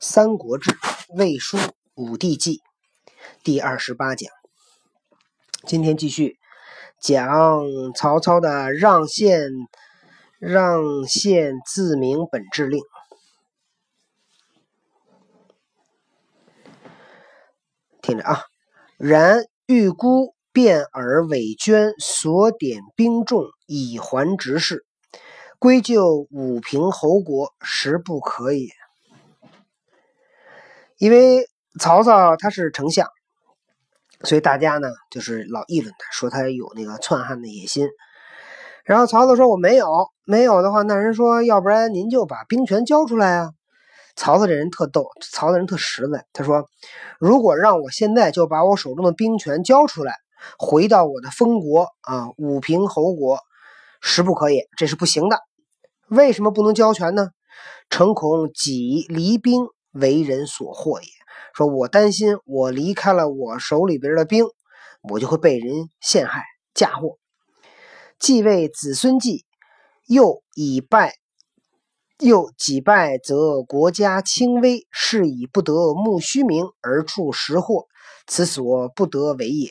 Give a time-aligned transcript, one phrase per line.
[0.00, 0.70] 三国志·
[1.08, 1.58] 魏书·
[1.96, 2.62] 武帝纪
[3.42, 4.30] 第二十八讲。
[5.66, 6.38] 今天继续
[7.00, 9.50] 讲曹操的让县
[10.38, 12.80] 让县自明本志令。
[18.00, 18.44] 听着啊，
[18.98, 24.86] 然欲孤变而伪捐所点兵众以还直事，
[25.58, 28.68] 归就武平侯国，实不可也。
[30.98, 31.48] 因为
[31.78, 33.08] 曹操他是丞相，
[34.24, 37.88] 所以大家呢就是老议论他，说他有那个篡汉的野心。
[38.84, 43.50] 然后曹操说：“我没有，没有的话，那人说，要不然您就把兵权交出来啊。”
[44.16, 46.24] 曹操这人特逗，曹操人特实在。
[46.32, 46.64] 他说
[47.20, 50.16] ：“如果让我现在就把我手中的兵权交出来，
[50.58, 53.38] 回到我的封国啊，武平侯国，
[54.00, 55.38] 实不可以，这是不行的。
[56.08, 57.28] 为什么不能交权呢？
[57.90, 61.08] 诚恐己离兵。”为人所惑也。
[61.54, 64.44] 说我担心，我离开了我手里边的兵，
[65.02, 67.18] 我就会被人陷害嫁祸。
[68.18, 69.44] 继位子孙继，
[70.06, 71.14] 又以败，
[72.18, 77.86] 又己败，则国家轻微，是以不得慕虚名而处实祸，
[78.26, 79.70] 此所不得为也。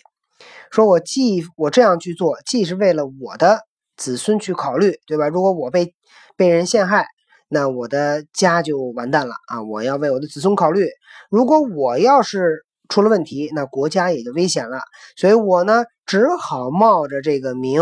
[0.72, 3.62] 说我既我这样去做，既是为了我的
[3.96, 5.28] 子孙去考虑，对吧？
[5.28, 5.94] 如果我被
[6.36, 7.08] 被人陷害。
[7.50, 9.64] 那我的家就完蛋了啊！
[9.64, 10.88] 我要为我的子孙考虑。
[11.30, 14.82] 如果我要是出了问题，那国家也就危险了。
[15.16, 17.82] 所以我呢，只好冒着这个名，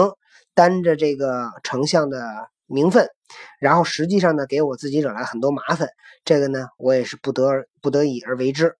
[0.53, 3.09] 担着这个丞相的名分，
[3.59, 5.89] 然后实际上呢，给我自己惹来很多麻烦。
[6.23, 8.75] 这个呢，我也是不得不得已而为之。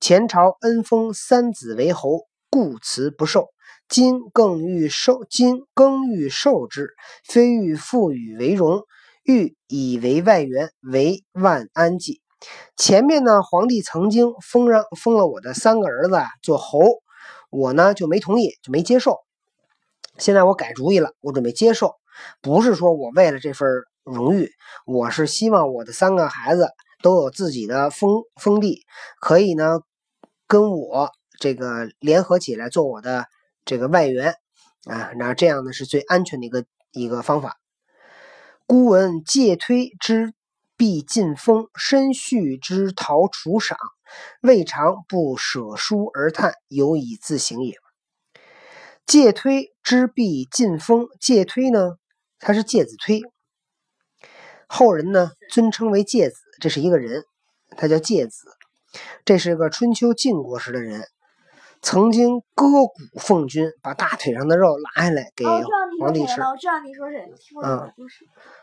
[0.00, 3.48] 前朝恩封三子为侯，故辞不受。
[3.88, 6.90] 今更欲受，今更欲受之，
[7.24, 8.82] 非欲复予为荣。
[9.28, 12.22] 欲以为外援，为万安计。
[12.78, 16.80] 前面呢，皇帝曾经封让封了我的三个儿子啊做侯，
[17.50, 19.18] 我呢就没同意，就没接受。
[20.16, 21.96] 现在我改主意了，我准备接受。
[22.40, 23.68] 不是说我为了这份
[24.02, 24.50] 荣誉，
[24.86, 26.70] 我是希望我的三个孩子
[27.02, 28.86] 都有自己的封封地，
[29.20, 29.80] 可以呢
[30.46, 33.26] 跟我这个联合起来做我的
[33.66, 34.36] 这个外援
[34.86, 35.10] 啊。
[35.18, 37.58] 那这样呢是最安全的一个一个方法。
[38.70, 40.34] 孤闻介推之
[40.76, 43.78] 必尽封，申叙之逃除赏，
[44.42, 47.78] 未尝不舍书而叹，有以自省也。
[49.06, 51.96] 介推之必尽封，介推呢，
[52.38, 53.22] 他是介子推，
[54.66, 57.24] 后人呢尊称为介子，这是一个人，
[57.70, 58.50] 他叫介子，
[59.24, 61.08] 这是个春秋晋国时的人。
[61.80, 65.44] 曾经割骨奉君，把大腿上的肉拉下来给
[66.00, 66.40] 皇帝吃。
[66.40, 67.28] 我知道你说谁了，
[67.64, 67.92] 嗯，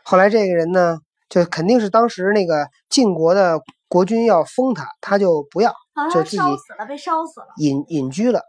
[0.04, 5.72] 后来这个人呢，就肯定是当时那个晋国的国君要封他，他就不要，
[6.12, 8.42] 就自己烧死了，被烧死了，隐隐居了。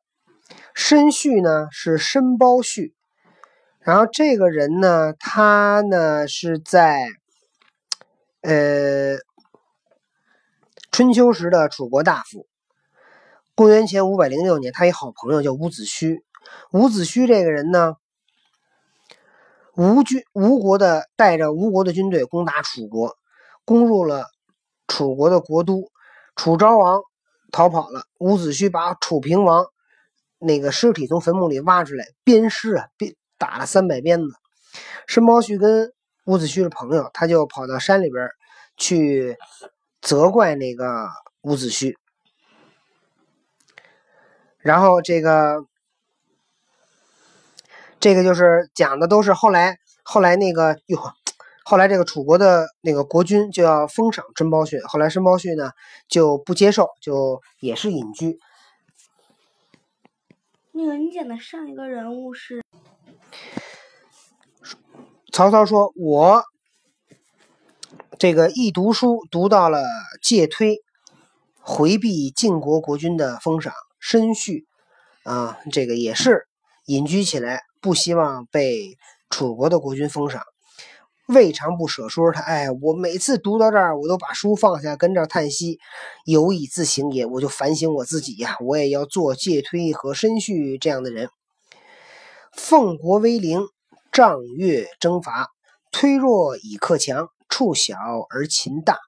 [0.73, 2.93] 申胥呢是申包胥，
[3.79, 7.07] 然后这个人呢，他呢是在
[8.41, 9.17] 呃
[10.91, 12.45] 春秋时的楚国大夫。
[13.57, 16.21] 公元前五百零六年，他一好朋友叫伍子胥。
[16.71, 17.95] 伍子胥这个人呢，
[19.75, 23.17] 吴军吴国的带着吴国的军队攻打楚国，
[23.65, 24.27] 攻入了
[24.87, 25.89] 楚国的国都。
[26.35, 27.01] 楚昭王
[27.51, 29.65] 逃跑了，伍子胥把楚平王
[30.37, 34.27] 那个尸体从坟墓里挖出来鞭尸啊，鞭打了三百鞭子。
[35.07, 35.91] 申包胥跟
[36.25, 38.29] 伍子胥是朋友，他就跑到山里边
[38.77, 39.35] 去
[39.99, 41.07] 责怪那个
[41.41, 41.95] 伍子胥。
[44.59, 45.65] 然后这个，
[47.99, 51.13] 这个就是讲的都是后来后来那个哟，
[51.63, 55.71] 后来这个楚国的那个国君就要封赏申包胥，后来申包胥呢
[56.07, 58.39] 就不接受，就也是隐居。
[60.71, 62.61] 那个你讲的上一个人物是
[65.31, 66.43] 曹操说：“我
[68.19, 69.83] 这个一读书读到了
[70.21, 70.77] 介推
[71.59, 73.73] 回避晋国国君的封赏。”
[74.09, 74.65] 申叙
[75.23, 76.47] 啊，这个也是
[76.85, 78.95] 隐居起来，不希望被
[79.29, 80.43] 楚国的国君封赏。
[81.27, 85.77] 未尝不舍说，他哎，我每次读到这儿，我都把书放下，跟着叹息，
[86.23, 87.25] 有以自省也。
[87.25, 91.29] 我就反省我自己呀，我也要做介推和申叙这样的人。
[92.53, 93.67] 奉国威灵，
[94.13, 95.49] 仗越征伐，
[95.91, 97.97] 推弱以克强，处小
[98.29, 98.99] 而擒大。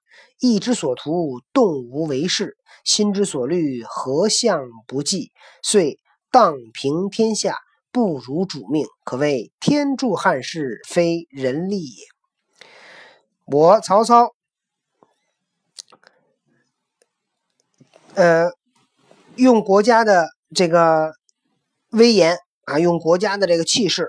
[0.41, 2.47] 意之所图，动无为事；
[2.89, 5.31] 心之所虑，何相不济？
[5.61, 5.99] 遂
[6.31, 7.55] 荡平天下，
[7.91, 12.05] 不如主命，可谓天助汉室，非人力也。
[13.45, 14.33] 我曹操
[18.15, 18.49] 呃，
[19.35, 21.13] 用国家的这个
[21.91, 24.07] 威严啊，用国家的这个气势，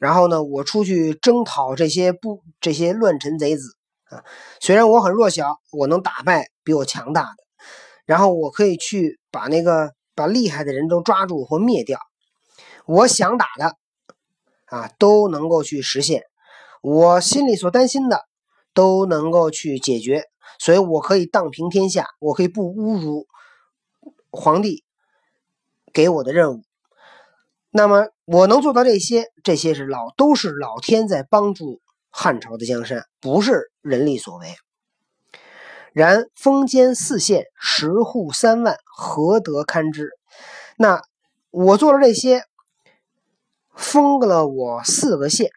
[0.00, 3.76] 然后呢，我出去征讨这些不这些乱臣贼子
[4.06, 4.24] 啊。
[4.60, 7.45] 虽然我很弱小，我能打败比我强大的，
[8.06, 12.00] 然后我可以去把那个把厉害的人都抓住或灭掉。
[12.86, 13.76] 我想打的
[14.64, 16.22] 啊，都能够去实现。
[16.80, 18.24] 我心里所担心的。
[18.76, 20.24] 都能够去解决，
[20.58, 23.26] 所以我可以荡平天下，我可以不侮辱
[24.30, 24.84] 皇帝
[25.94, 26.62] 给我的任务。
[27.70, 31.80] 那么我能做到这些，这些是老都是老天在帮助
[32.10, 34.54] 汉朝的江山，不是人力所为。
[35.96, 40.10] 然封监四县，十户三万，何得堪之？
[40.76, 41.00] 那
[41.50, 42.44] 我做了这些，
[43.74, 45.48] 封了我四个县。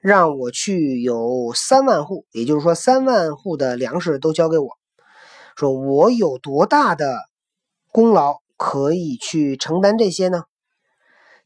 [0.00, 4.70] 让我去有三万户，也就是说三万户的粮食都交给我，
[5.54, 7.18] 说我有多大的
[7.92, 10.44] 功劳可以去承担这些呢？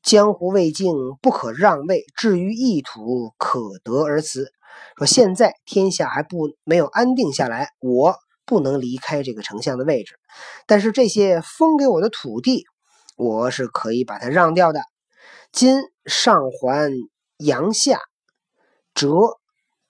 [0.00, 4.52] 江湖未尽，不可让位；至于异土，可得而辞。
[4.96, 10.18] 说现在天下还不没有安定下来，我不能离开这个丞相的位置，
[10.66, 12.66] 但是这些封给我的土地，
[13.16, 14.80] 我是可以把它让掉的。
[15.52, 16.92] 今上还
[17.38, 18.00] 阳夏。
[18.94, 19.08] 折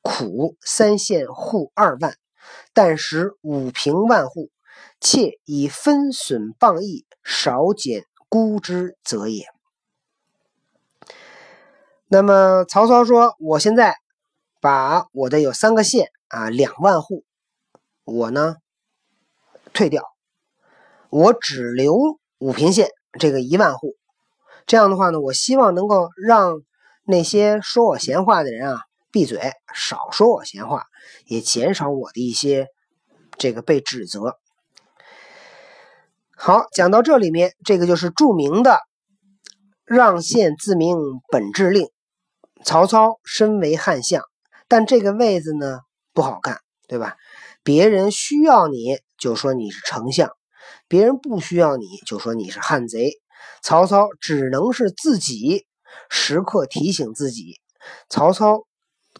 [0.01, 2.15] 苦三县户二万，
[2.73, 4.53] 但使五平万户，
[5.01, 9.47] 妾以分损谤义，少减孤之则也。
[12.07, 13.97] 那么曹操说：“我现在
[14.63, 17.25] 把我的有三个县啊，两万户，
[18.05, 18.57] 我呢
[19.75, 20.05] 退掉，
[21.11, 22.89] 我只留五平县
[23.19, 23.97] 这个一万户。
[24.65, 26.63] 这样的话呢，我希望能够让
[27.05, 28.81] 那些说我闲话的人啊。”
[29.11, 30.87] 闭嘴，少说我闲话，
[31.27, 32.69] 也减少我的一些
[33.37, 34.39] 这个被指责。
[36.35, 38.79] 好，讲到这里面，这个就是著名的
[39.85, 40.97] “让县自明
[41.31, 41.91] 本制令”。
[42.65, 44.23] 曹操身为汉相，
[44.73, 45.81] 但这个位子呢
[46.15, 46.59] 不好干，
[46.89, 47.17] 对吧？
[47.63, 50.31] 别人需要你就说你是丞相，
[50.89, 53.21] 别人不需要你就说你是汉贼。
[53.63, 55.67] 曹操只能是自己
[56.09, 57.61] 时刻提醒自己。
[58.09, 58.67] 曹操。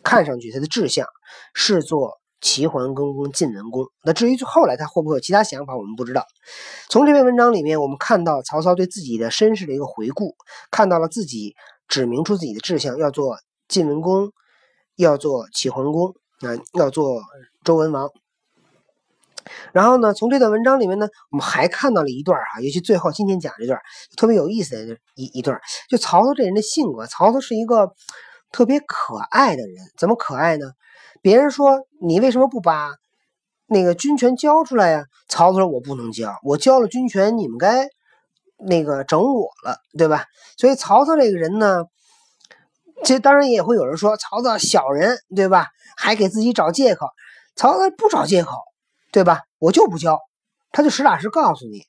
[0.03, 1.07] 看上去他的志向
[1.55, 6.25] 是做齐桓公公晋文公，那至于后来他会不会有其他想法，我们不知道。
[6.89, 10.35] 从这篇文章里面，我们看到曹操对自己的身世的一个回顾，
[10.71, 11.55] 看到了自己
[11.87, 13.37] 指明出自己的志向，要做
[13.69, 14.33] 晋文公，
[15.03, 16.09] 要做齐桓公，
[16.41, 17.23] 啊，要做
[17.65, 18.09] 周文王。
[19.73, 23.79] 然后呢，从这段文章里面呢，我们还看到了一段哈，尤其最后今天讲这段
[24.17, 27.93] 特别有意思的一一段，就曹操这人的性格，曹操是一个。
[28.55, 30.67] 特别可爱的人，怎么可爱呢？
[31.23, 32.91] 别人说你为什么不把
[33.67, 35.07] 那个军权交出来呀？
[35.27, 37.89] 曹操说：“我不能交，我交了军权，你们该
[38.59, 40.27] 那个整我了，对吧？”
[40.61, 41.87] 所以曹操这个人呢，
[43.05, 45.69] 这当然也会有人说曹操小人，对吧？
[45.97, 47.09] 还给自己找借口。
[47.57, 48.57] 曹操不找借口，
[49.11, 49.41] 对吧？
[49.59, 50.19] 我就不交，
[50.71, 51.87] 他就实打实告诉你：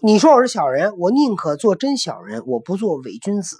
[0.00, 3.56] 你说我是小人，我宁可做真小人，我不做伪君子。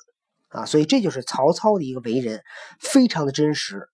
[0.49, 2.43] 啊，所以这就是曹操的一个为人，
[2.79, 3.89] 非常的真实，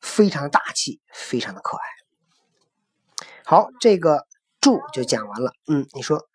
[0.00, 1.82] 非常大气，非常的可爱。
[3.44, 4.26] 好，这个
[4.60, 5.52] 注就讲完了。
[5.66, 6.27] 嗯，你说？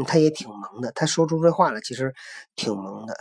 [0.00, 0.90] 嗯，他也挺萌的。
[0.92, 2.14] 他说出这话来，其实
[2.56, 3.16] 挺萌的。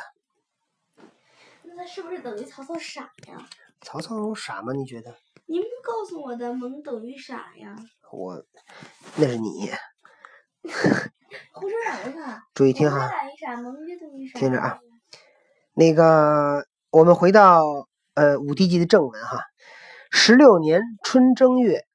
[1.63, 3.47] 那他是不是等于曹操傻呀？
[3.81, 4.73] 曹操傻吗？
[4.73, 5.15] 你觉得？
[5.45, 7.75] 您不告诉我的，萌等于傻呀？
[8.11, 8.43] 我，
[9.15, 9.71] 那是你。
[11.53, 12.41] 胡说啥呢？
[12.53, 13.09] 注意听哈，
[14.35, 14.79] 听着啊。
[15.73, 17.61] 那个，我们回到
[18.15, 19.45] 呃《五帝纪》的正文哈。
[20.11, 21.85] 十六年春正月，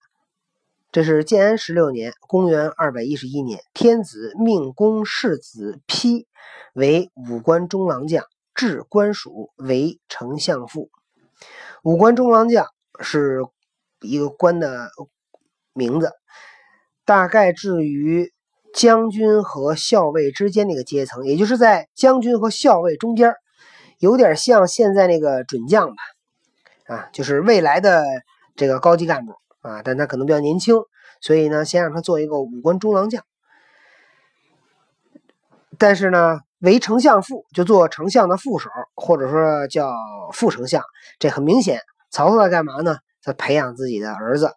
[0.95, 6.25] 这是建安十六年，公元二百一十一年，天子命公世子丕
[6.73, 8.25] 为武官中郎将，
[8.55, 10.91] 置官署为丞相府。
[11.83, 12.69] 武官中郎将
[13.01, 13.41] 是
[14.03, 14.89] 一个官的
[15.73, 16.13] 名字，
[17.05, 18.33] 大概至于。
[18.77, 23.33] 将军和校尉之间那个阶层，也就是在将军和校尉中间，
[24.01, 25.95] 有点像现在那个准将吧，
[26.87, 28.05] 啊，就是未来的
[28.57, 30.77] 这个高级干部啊，但他可能比较年轻，
[31.21, 33.25] 所以呢，先让他做一个武官中郎将。
[35.79, 39.93] 但是呢，为丞相副，就做丞相的副手，或者说叫
[40.33, 40.83] 副丞相。
[41.19, 41.81] 这很明显，
[42.11, 42.99] 曹操在干嘛呢？
[43.21, 44.53] 在培养自己的儿子，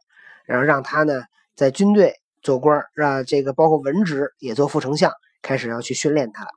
[0.46, 1.24] 然后让他呢
[1.56, 2.14] 在军队。
[2.44, 5.12] 做官让这个包括文职也做副丞相，
[5.42, 6.48] 开始要去训练他。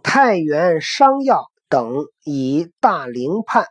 [0.00, 3.66] 太原、商要等以大陵叛，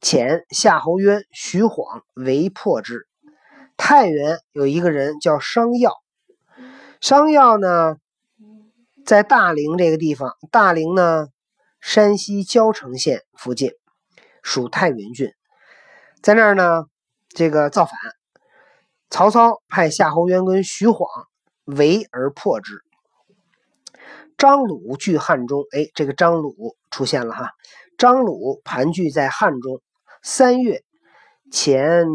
[0.00, 3.06] 遣夏侯渊、徐晃为破之。
[3.76, 5.92] 太原有一个人叫商曜，
[7.00, 7.96] 商曜呢，
[9.04, 11.28] 在大陵这个地方，大陵呢，
[11.80, 13.72] 山西交城县附近，
[14.42, 15.32] 属太原郡，
[16.22, 16.86] 在那儿呢，
[17.28, 17.94] 这个造反，
[19.10, 21.08] 曹操派夏侯渊跟徐晃
[21.64, 22.82] 围而破之。
[24.38, 27.50] 张鲁据汉中，哎，这个张鲁出现了哈，
[27.98, 29.80] 张鲁盘踞在汉中，
[30.22, 30.82] 三月
[31.50, 32.06] 前。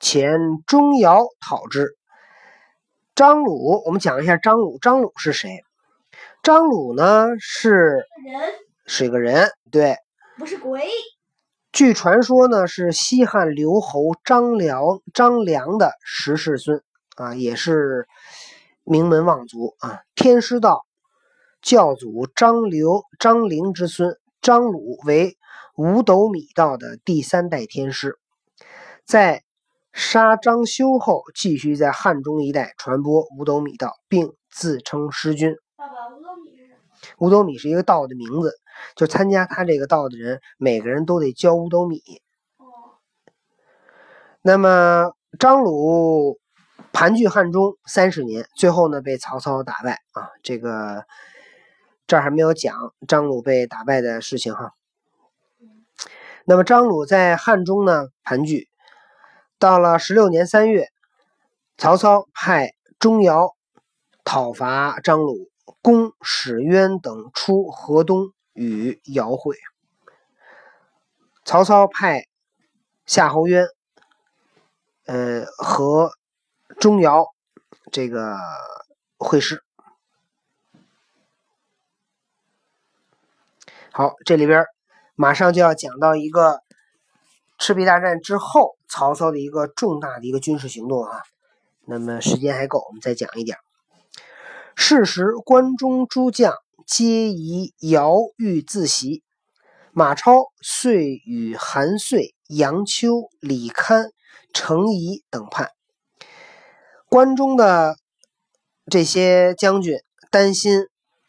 [0.00, 1.96] 前钟繇讨之。
[3.14, 4.78] 张鲁，我们讲一下张鲁。
[4.80, 5.62] 张鲁是谁？
[6.42, 8.52] 张鲁呢是人
[8.84, 9.96] 是个人，对。
[10.36, 10.88] 不是鬼。
[11.70, 16.82] 据传说呢是西汉留侯张辽张良的十世孙
[17.14, 18.08] 啊，也是
[18.82, 20.00] 名门望族啊。
[20.16, 20.84] 天师道
[21.62, 25.38] 教祖张刘张陵之孙张鲁为
[25.76, 28.18] 五斗米道的第三代天师，
[29.06, 29.42] 在。
[29.94, 35.54] 杀张修后，继续在汉中一带传播五斗米道，并自称师君。
[35.76, 36.78] 爸爸，五斗米是什么？
[37.18, 38.54] 五斗米是一个道的名字，
[38.96, 41.98] 就参加他这个道的人，每个人都得交五斗米。
[42.56, 42.64] 哦。
[44.40, 46.38] 那么张鲁
[46.94, 50.30] 盘踞汉中三十年，最后呢被曹操打败啊。
[50.42, 51.04] 这个
[52.12, 54.74] 这儿还没有讲张鲁被打败的事情哈。
[56.44, 58.68] 那么张鲁在汉中呢盘踞。
[59.58, 60.92] 到了十六年三月，
[61.78, 63.54] 曹操派钟繇
[64.24, 65.48] 讨伐张鲁，
[65.80, 69.56] 攻史渊等出河东与姚会。
[71.46, 72.26] 曹操派
[73.06, 73.66] 夏侯渊，
[75.06, 76.12] 呃和
[76.78, 77.28] 钟繇
[77.90, 78.36] 这个
[79.16, 79.64] 会师。
[83.92, 84.64] 好，这里边
[85.14, 86.60] 马上就要讲到一个。
[87.58, 91.22] 赤壁大战之后，曹操的一个重大的一个军事行动啊，
[91.86, 93.56] 那么时间还够，我们再讲一点。
[94.74, 99.22] 是时，关中诸将皆宜姚豫自袭，
[99.92, 104.10] 马超遂与韩遂、杨秋、李堪、
[104.52, 105.70] 程颐等叛。
[107.08, 107.94] 关中的
[108.90, 110.00] 这些将军
[110.32, 110.86] 担心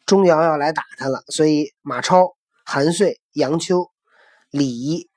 [0.08, 3.90] 钟繇要来打他了，所以马超、韩遂、杨秋、
[4.50, 5.10] 李仪。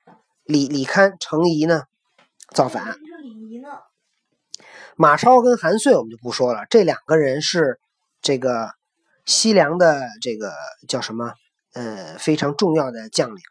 [0.49, 1.83] 李李堪、程颐呢，
[2.55, 2.95] 造反。
[4.95, 7.81] 马超跟韩遂我们就不说了，这两个人是
[8.21, 8.71] 这个
[9.25, 10.53] 西凉的这个
[10.87, 11.33] 叫什么？
[11.73, 13.41] 呃，非常重要的将领。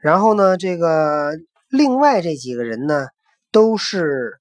[0.00, 1.30] 然后呢，这个
[1.68, 3.06] 另外这几个人呢，
[3.52, 4.40] 都是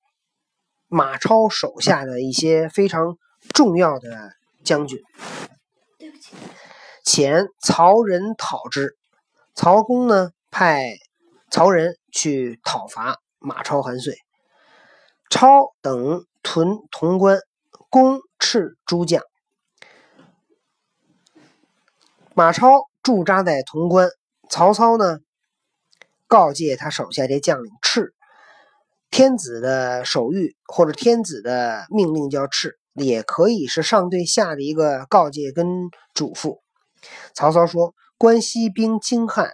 [0.88, 3.16] 马超手下的一些非常
[3.54, 4.32] 重要的
[4.64, 5.00] 将军。
[6.00, 6.34] 对不起。
[7.20, 8.96] 遣曹仁讨之，
[9.54, 10.96] 曹公呢派。
[11.52, 14.16] 曹仁去讨伐马超、韩遂，
[15.30, 17.40] 超等屯潼关，
[17.90, 19.22] 攻斥诸将。
[22.36, 24.08] 马超驻扎在潼关，
[24.50, 25.20] 曹操呢
[26.26, 28.14] 告诫他手下这将领赤，
[29.12, 36.62] 天子的手谕或者天子的命令叫赤，也可以是上对下的一个告诫跟嘱咐。
[37.34, 39.52] 曹操说：“关西兵精悍。”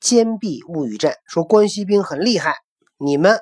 [0.00, 2.56] 坚壁勿与战，说关西兵很厉害，
[2.98, 3.38] 你们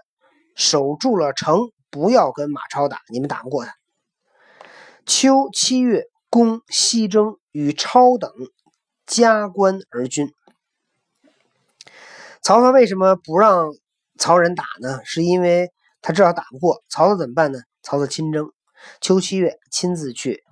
[0.55, 3.73] 守住了城，不要跟马超打，你们打不过他。
[5.07, 8.31] 秋七月，攻西征，与超等
[9.07, 10.31] 加官而军。
[12.43, 13.71] 曹操为什么不让
[14.19, 15.01] 曹仁打呢？
[15.07, 15.71] 是因为
[16.03, 17.61] 他知道打不过曹操，怎么办呢？
[17.83, 18.53] 曹操亲征，
[19.01, 20.45] 秋七月亲自去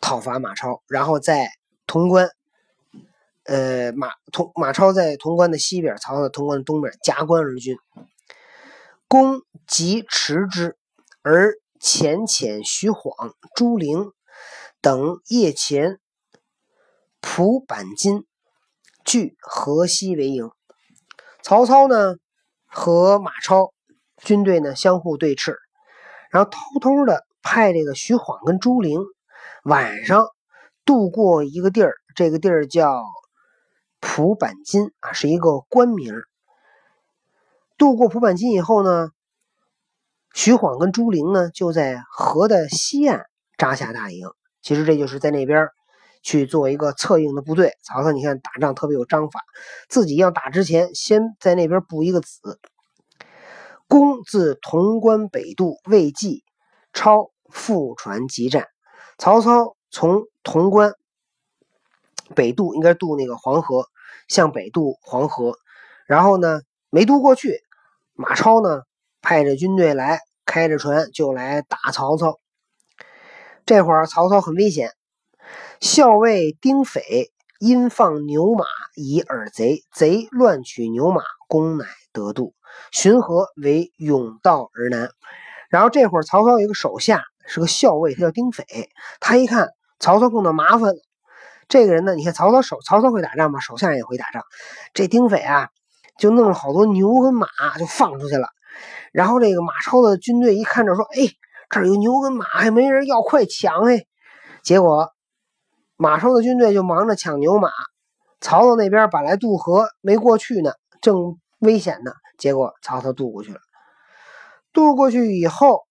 [0.00, 1.50] 讨伐马超，然后在
[1.86, 2.30] 潼关。
[3.44, 7.78] 呃，马潼马超在潼关的西边，曹操在潼关的东边，夹关而军。
[9.08, 10.76] 公即持之，
[11.22, 14.12] 而遣遣徐晃、朱灵
[14.82, 15.98] 等夜前
[17.22, 18.26] 蒲坂津，
[19.02, 20.50] 据河西为营。
[21.42, 22.16] 曹操呢
[22.66, 23.72] 和马超
[24.18, 25.56] 军队呢相互对峙，
[26.30, 29.00] 然后偷偷的派这个徐晃跟朱灵
[29.68, 30.26] 晚上
[30.84, 33.04] 渡过一个地儿，这个地儿叫。
[34.00, 36.14] 蒲坂津啊，是一个官名。
[37.76, 39.10] 渡过蒲坂津以后呢，
[40.32, 44.28] 徐晃跟朱灵呢就在河的西岸扎下大营。
[44.62, 45.68] 其实这就是在那边
[46.22, 47.72] 去做一个策应的部队。
[47.82, 49.42] 曹操，你看打仗特别有章法，
[49.88, 52.60] 自己要打之前，先在那边布一个子。
[53.88, 56.44] 公自潼关北渡，未济，
[56.92, 58.68] 超复传急战。
[59.18, 60.92] 曹操从潼关
[62.36, 63.86] 北渡，应该渡那个黄河，
[64.28, 65.58] 向北渡黄河。
[66.06, 67.60] 然后呢，没渡过去，
[68.14, 68.82] 马超呢
[69.20, 72.38] 派着军队来，开着船就来打曹操。
[73.66, 74.92] 这会儿曹操很危险，
[75.80, 82.54] 校尉丁斐因放牛马以饵贼，贼乱取牛马，公乃得渡。
[82.92, 85.10] 寻河为甬道而南。
[85.68, 88.64] 然后这会儿曹操有一个手下是个校尉，他叫丁斐。
[89.18, 90.96] 他一看曹操碰到麻烦了，
[91.66, 93.58] 这个人呢，你看曹操手曹操会打仗吗？
[93.58, 94.44] 手下也会打仗。
[94.94, 95.70] 这丁斐啊，
[96.18, 98.48] 就弄了好多牛跟马，就放出去了。
[99.10, 101.26] 然后这个马超的军队一看着说：“哎，
[101.70, 104.04] 这儿有牛跟马，还没人要，快抢！”哎，
[104.62, 105.10] 结果
[105.96, 107.70] 马超的军队就忙着抢牛马，
[108.40, 112.12] 曹操那边本来渡河没过去呢，正危险呢。
[112.36, 113.58] 结果曹操渡过去了，
[114.72, 115.87] 渡过去以后，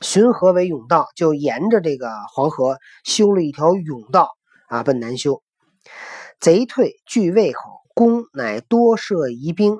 [0.00, 4.30] 巡河为甬道，就沿着这个黄河修了一条甬道
[4.68, 5.42] 啊，奔南修。
[6.38, 7.60] 贼退据渭口，
[7.94, 9.78] 公乃多设疑兵，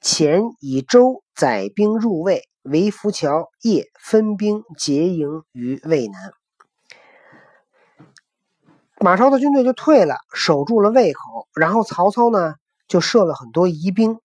[0.00, 6.32] 前以舟载兵入渭，为浮桥，夜分兵结营于渭南。
[8.98, 12.54] 马超的军队就退了，守住了渭口，然后曹操呢？
[12.88, 14.20] 就设了很多疑兵，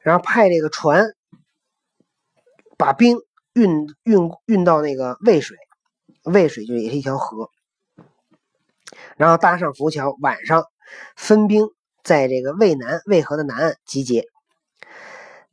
[0.00, 1.08] 然后派这个船
[2.76, 3.18] 把兵
[3.58, 5.56] 运运运到那个渭水，
[6.22, 7.50] 渭水就也是一条河，
[9.16, 10.64] 然后搭上浮桥，晚上
[11.16, 11.68] 分兵
[12.04, 14.26] 在这个渭南渭河的南岸集结。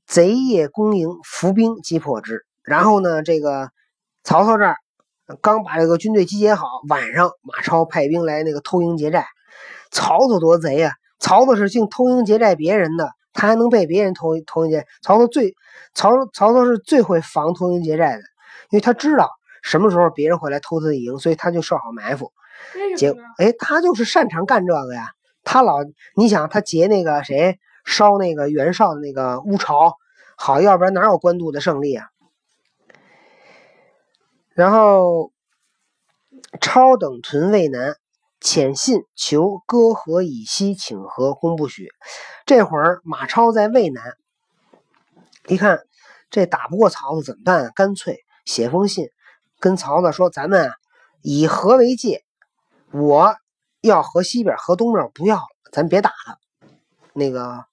[0.06, 2.46] 贼夜攻营，伏兵击破之。
[2.64, 3.72] 然后呢，这个
[4.24, 4.78] 曹操这儿
[5.42, 9.26] 刚把这个军队集结好，晚上马超派兵来那个偷营劫寨。
[9.90, 10.94] 曹操多贼呀！
[11.18, 14.88] 曹操是净偷营劫寨别人的，他还能被别人偷偷营劫？
[15.04, 15.54] 曹操最
[15.94, 18.24] 曹曹操是最会防偷营劫寨的，
[18.72, 19.30] 因为他知道
[19.62, 22.32] 什么时候别人会来偷他的营，所以他就设好埋伏。
[22.98, 25.10] 结哎，他就是擅长干这个呀。
[25.44, 25.80] 他老
[26.16, 29.94] 你想他劫那个谁烧那个袁绍的那个乌巢，
[30.38, 32.08] 好，要不然哪有官渡的胜利啊？
[34.54, 35.32] 然后
[36.62, 37.96] 超等屯渭南。
[38.46, 41.90] 遣信求割河以西，请和，公不许。
[42.46, 44.14] 这会儿马超在渭南，
[45.48, 45.80] 一看
[46.30, 47.72] 这打不过曹操怎么办？
[47.74, 49.10] 干脆写封信
[49.60, 50.76] 跟曹操说：“咱们啊
[51.24, 52.24] 以河为界，
[52.92, 53.36] 我
[53.82, 56.38] 要河西边，河东边不要了，咱别打了。
[57.14, 57.66] 那个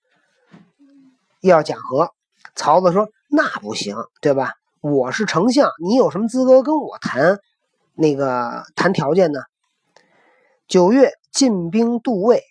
[1.43, 2.15] 要讲和。”
[2.57, 4.55] 曹操说：“那不行，对吧？
[4.81, 7.39] 我是丞相，你有什么资格跟我谈
[7.93, 9.39] 那个谈条件呢？”
[10.73, 12.43] 九月，进兵渡渭，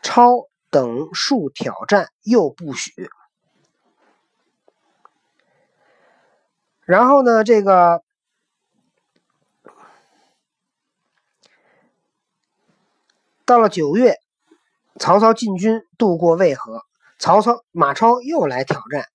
[0.00, 3.10] 超等数挑战，又不许。
[6.84, 8.04] 然后呢，这个
[13.44, 14.20] 到了九月，
[15.00, 16.84] 曹操进军渡过渭河，
[17.18, 19.08] 曹操马超又来挑战，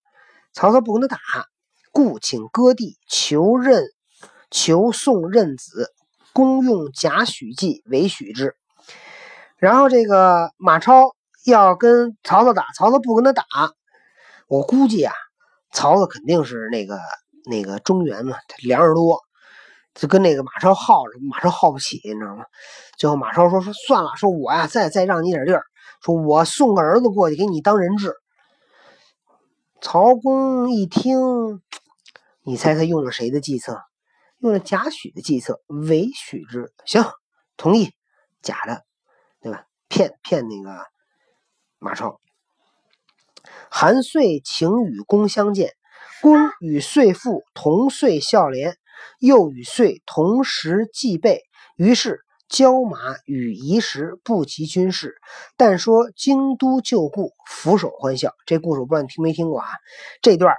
[0.52, 1.48] 曹操不跟他打，
[1.94, 3.86] 故请割地，求任，
[4.52, 5.94] 求送任子。
[6.34, 8.56] 公用贾诩计为许之，
[9.58, 11.16] 然后这个马超
[11.46, 13.44] 要跟曹操打，曹操不跟他打。
[14.48, 15.14] 我估计啊，
[15.72, 17.00] 曹操肯定是那个
[17.50, 19.20] 那个中原嘛，粮食多，
[19.94, 22.46] 就跟那个马超耗着，马超耗不起，你知道吗？
[22.98, 25.64] 最后马超说说算了，说我呀再再让你点地儿，
[26.02, 28.14] 说我送个儿子过去给你当人质。
[29.82, 31.62] 曹公一听，
[32.44, 33.82] 你猜他用了谁的计策？
[34.44, 37.02] 用了贾诩的计策，伪许之，行，
[37.56, 37.94] 同意，
[38.42, 38.84] 假的，
[39.40, 39.66] 对吧？
[39.88, 40.86] 骗骗那个
[41.80, 42.20] 马超。
[43.72, 45.72] 韩遂请与公相见，
[46.22, 48.76] 公与遂父同岁孝廉，
[49.18, 51.44] 又与遂同时祭备，
[51.78, 55.16] 于是交马与仪时，不及军事，
[55.56, 58.34] 但说京都旧故，俯首欢笑。
[58.46, 59.70] 这故事我不知道你听没听过啊？
[60.22, 60.54] 这段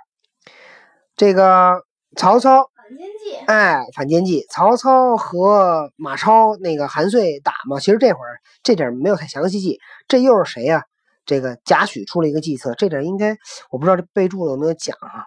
[1.16, 1.82] 这个
[2.16, 2.70] 曹操。
[2.84, 9.80] 反间计哎，反间计，曹操和马超那个韩遂打嘛，其实这会儿这点没有太详细记。
[10.06, 10.84] 这又是谁呀？
[11.24, 13.38] 这个贾诩出了一个计策，这点应该
[13.70, 15.24] 我不知道这备注了有没有讲啊？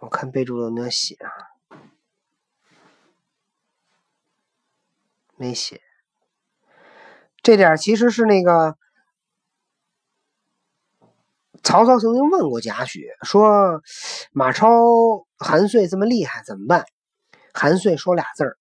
[0.00, 1.28] 我看备注有没有写啊？
[5.36, 5.82] 没写。
[7.42, 8.78] 这点其实是那个。
[11.66, 13.82] 曹操曾经问过贾诩，说
[14.30, 16.84] ：“马超、韩遂这么厉害，怎么办？”
[17.52, 18.56] 韩遂说俩字儿，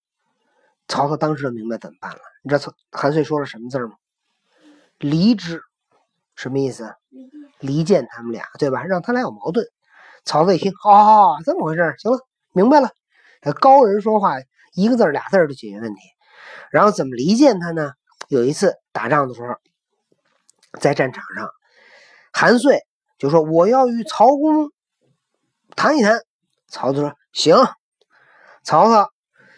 [0.87, 2.17] 曹操当时就明白怎么办了。
[2.41, 3.93] 你知道韩遂说了什么字吗
[4.97, 5.61] ？“离之”，
[6.35, 6.95] 什么意思？
[7.59, 8.83] 离间他们俩，对吧？
[8.83, 9.67] 让他俩有矛盾。
[10.23, 12.17] 曹操一听，好好好，这么回事行了，
[12.53, 12.89] 明白了。
[13.61, 14.37] 高人说话，
[14.73, 16.01] 一个字俩字就解决问题。
[16.71, 17.91] 然后怎么离间他呢？
[18.29, 19.53] 有一次打仗的时候，
[20.79, 21.47] 在战场上，
[22.33, 22.83] 韩遂
[23.17, 24.71] 就说：“我要与曹公
[25.75, 26.19] 谈一谈。”
[26.69, 27.55] 曹操说：“行。”
[28.63, 29.09] 曹操，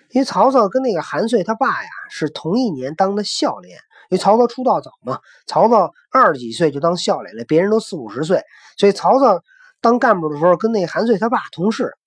[0.09, 3.77] 因为曹操跟那个韩遂他爸呀是同一年当的孝廉，
[4.09, 8.43] 因为曹操出道早嘛，曹操二十几岁就当孝廉了，别人都四五十岁，
[8.77, 9.41] 所以曹操
[9.79, 11.97] 当干部的时候跟那韩遂他爸同事。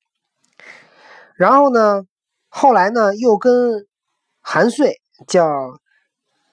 [1.36, 2.02] 然后呢，
[2.48, 3.86] 后来呢又跟
[4.42, 5.48] 韩遂叫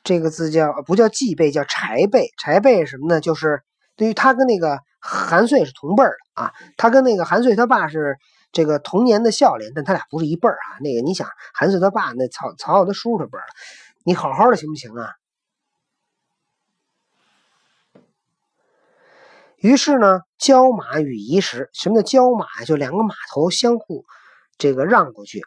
[0.03, 2.29] 这个字叫不叫继辈，叫柴备。
[2.37, 3.19] 柴备什么呢？
[3.19, 3.63] 就是
[3.97, 8.15] 对于他跟那个韩遂是同辈的啊，他跟那个韩遂他爸是。
[8.53, 10.79] 这个同年的孝廉，但他俩不是一辈儿啊。
[10.79, 13.43] 那个你想，韩遂他爸那曹曹操他叔叔辈儿
[14.03, 15.11] 你好好的行不行啊？
[19.57, 21.69] 于是呢，交马与移时。
[21.73, 24.05] 什么叫交马就两个马头相互
[24.57, 25.43] 这个让过去。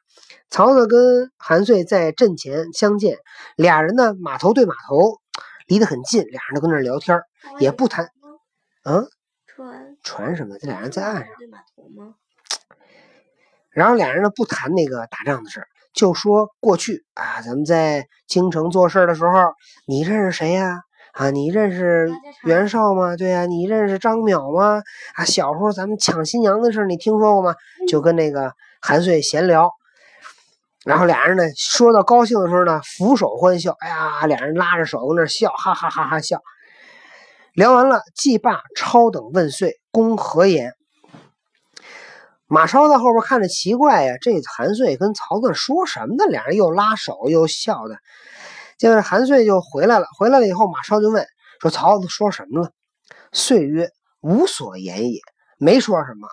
[0.50, 3.16] 曹操跟韩遂在阵前相见，
[3.56, 5.18] 俩人呢马头对马头，
[5.66, 7.18] 离得很近，俩人都跟那聊天，
[7.58, 8.10] 也不谈。
[8.84, 9.06] 嗯，
[9.46, 10.56] 船船什么？
[10.58, 11.26] 这俩人在岸上。
[11.38, 12.14] 对马头吗？
[13.70, 19.52] 然后俩人呢不谈那个打仗的事就说过去啊，咱们在京城做事的时候，
[19.86, 20.80] 你认识谁呀？
[21.12, 22.10] 啊，你认识
[22.44, 23.16] 袁绍吗？
[23.16, 24.82] 对呀，你认识张淼吗？
[25.14, 27.54] 啊，小时候咱们抢新娘的事你听说过吗？
[27.88, 29.70] 就跟那个韩遂闲聊，
[30.84, 36.40] 然后俩人呢说到高兴的时候呢，俯首欢笑，哎呀，俩人拉着手跟那笑，哈哈哈哈笑。
[37.54, 40.74] 聊完了，季霸超等问岁公何言？
[42.46, 46.24] 马超在后边看着奇怪呀，这韩遂跟曹操说什么呢？
[46.26, 47.98] 俩人又拉手又笑的。
[48.78, 51.26] 接着韩遂就回来了，回来了以后，马超就问
[51.60, 52.72] 说：“曹操说什么了？”
[53.32, 53.90] 遂曰
[54.22, 55.20] ：“无所言也，
[55.58, 56.28] 没说什么。”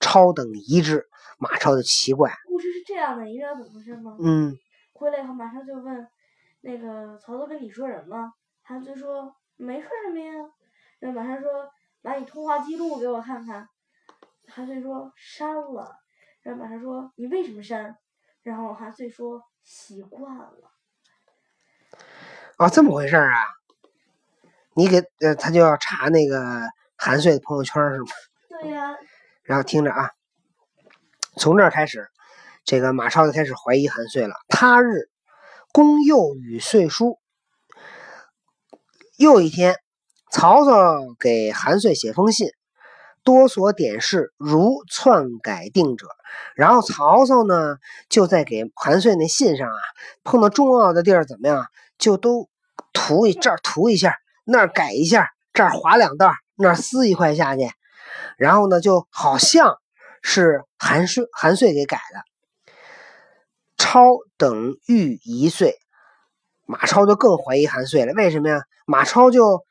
[0.00, 1.06] 超等疑之，
[1.38, 2.32] 马超就奇怪。
[2.48, 4.16] 故事是这样的，你知道怎么回事吗？
[4.20, 4.56] 嗯。
[4.94, 6.08] 回来以后，马上就问
[6.62, 8.32] 那个曹操跟你说什么？
[8.62, 10.32] 韩遂说没说什么呀。
[11.00, 13.68] 那马超说：“把你通话记录给我看看。”
[14.48, 15.96] 韩遂说删了，
[16.40, 17.98] 然后马超说你为什么删？
[18.42, 20.72] 然后韩遂说习惯了。
[22.56, 23.34] 哦，这么回事啊？
[24.74, 26.62] 你给呃，他就要查那个
[26.96, 28.06] 韩遂的朋友圈是吗？
[28.48, 28.96] 对呀。
[29.42, 30.12] 然后听着啊，
[31.36, 32.08] 从这儿开始，
[32.64, 34.34] 这个马超就开始怀疑韩遂了。
[34.48, 35.10] 他日，
[35.72, 37.18] 公又与遂书。
[39.18, 39.74] 又一天，
[40.30, 40.72] 曹操
[41.18, 42.50] 给韩遂写封信。
[43.24, 46.06] 多所点事，如篡改定者。
[46.54, 47.78] 然后曹操呢，
[48.08, 49.74] 就在给韩遂那信上啊，
[50.22, 51.66] 碰到重要的地儿怎么样，
[51.98, 52.48] 就都
[52.92, 57.68] 涂一这儿涂一下，那儿改一下，这儿划两道，那儿撕一块下去。
[58.36, 59.78] 然后呢，就好像
[60.22, 62.22] 是韩遂韩遂给改的。
[63.76, 65.76] 超等欲一岁，
[66.70, 68.12] 马超就更怀疑韩遂了。
[68.12, 68.60] 为什么呀？
[68.86, 69.64] 马超就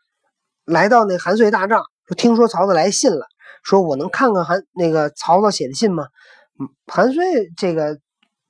[0.65, 3.27] 来到那韩遂大帐，说听说曹操来信了。
[3.63, 6.07] 说我能看看韩那个曹操写的信吗？
[6.87, 7.23] 韩遂
[7.55, 7.99] 这个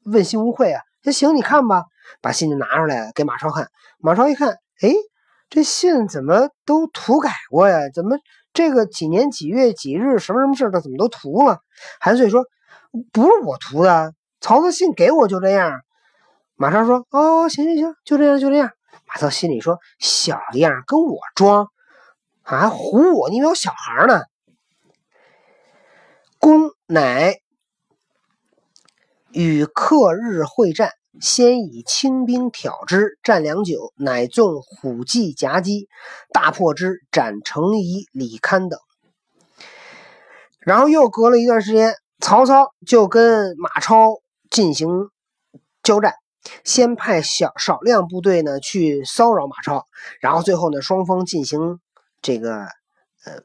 [0.05, 1.83] 问心无愧啊，那行你看吧，
[2.21, 3.67] 把信就拿出来给马超看。
[3.99, 4.93] 马超一看，哎，
[5.49, 7.89] 这信怎么都涂改过呀？
[7.93, 8.17] 怎么
[8.53, 11.59] 这个几年几月几日什么什么事的怎么都涂了？
[11.99, 12.45] 韩遂说
[13.11, 15.81] 不是我涂的，曹操信给我就这样。
[16.57, 18.71] 马超说哦，行行行，就这样就这样。
[19.07, 21.67] 马超心里说小样，跟我装，
[22.41, 23.29] 还唬我？
[23.29, 24.23] 你以为我小孩呢？
[26.39, 27.39] 公乃
[29.31, 35.87] 与克日会战，先以轻兵挑之，战良久，乃纵虎骑夹击，
[36.33, 38.79] 大破之，斩程颐、李堪等。
[40.59, 45.09] 然后又隔了一段时间，曹操就跟马超进行
[45.83, 46.15] 交战，
[46.63, 49.87] 先派小少量部队呢去骚扰马超，
[50.19, 51.79] 然后最后呢双方进行
[52.21, 52.61] 这个
[53.25, 53.41] 呃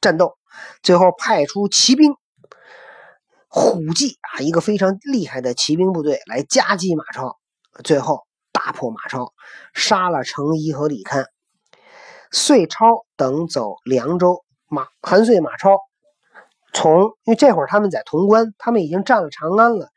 [0.00, 0.36] 战斗。
[0.82, 2.16] 最后派出骑兵
[3.46, 7.38] 虎骑啊，一个非常厉害的骑兵部队来夹击马超，
[7.84, 9.32] 最后大破马超，
[9.74, 11.26] 杀了程颐和李堪。
[12.32, 15.78] 遂超等走凉州，马韩遂、马超
[16.72, 19.88] 从，因为这会儿他们在潼关，他们已经占了长安了，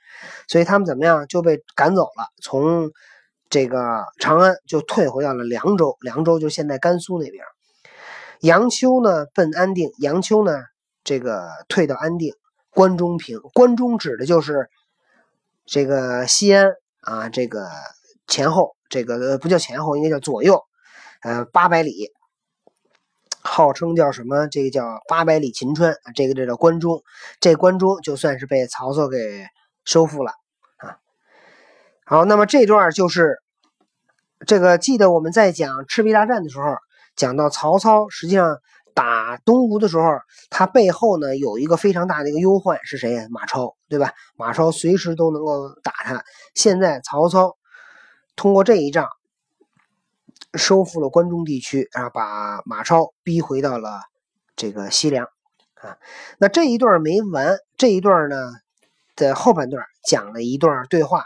[0.47, 2.91] 所以他们怎么样就被赶走了，从
[3.49, 7.43] 这个长安就退回到了凉州，凉州就现在甘肃那边。
[8.39, 10.52] 杨秋呢奔安定，杨秋呢
[11.04, 12.34] 这个退到安定，
[12.71, 13.39] 关中平。
[13.54, 14.69] 关中指的就是
[15.65, 17.69] 这个西安啊，这个
[18.28, 20.62] 前后，这个不叫前后，应该叫左右，
[21.21, 22.12] 呃，八百里，
[23.41, 24.47] 号称叫什么？
[24.47, 27.02] 这个叫八百里秦川，这个这叫关中。
[27.39, 29.45] 这关中就算是被曹操给
[29.86, 30.32] 收复了
[30.78, 30.98] 啊。
[32.06, 33.41] 好，那么这段就是
[34.46, 36.76] 这个，记得我们在讲赤壁大战的时候，
[37.15, 38.60] 讲到曹操实际上
[38.93, 40.19] 打东吴的时候，
[40.50, 43.28] 他背后呢有一个非常大的一个忧患是谁呀？
[43.30, 44.13] 马超，对吧？
[44.36, 46.24] 马超随时都能够打他。
[46.54, 47.56] 现在曹操
[48.36, 49.08] 通过这一仗
[50.56, 54.02] 收复了关中地区，啊，把马超逼回到了
[54.56, 55.28] 这个西凉
[55.76, 55.98] 啊。
[56.38, 58.36] 那这一段没完，这一段呢？
[59.15, 61.26] 的后半段讲了一段对话，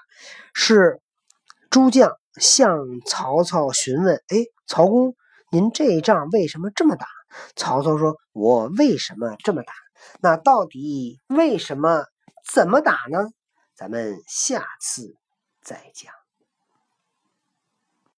[0.53, 0.99] 是
[1.69, 5.15] 诸将向曹操询问：“哎，曹公，
[5.51, 7.05] 您这一仗为什么这么打？”
[7.55, 9.73] 曹操说：“我为什么这么打？
[10.21, 12.05] 那到底为什么？
[12.49, 13.19] 怎么打呢？
[13.75, 15.15] 咱们下次
[15.61, 16.13] 再讲。”